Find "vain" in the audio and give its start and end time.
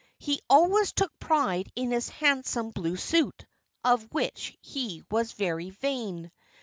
5.69-6.31